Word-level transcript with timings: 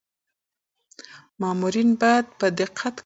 مامورین 1.41 1.89
باید 2.01 2.25
په 2.39 2.47
دقت 2.59 2.75
کار 2.77 2.87
وکړي. 2.93 2.99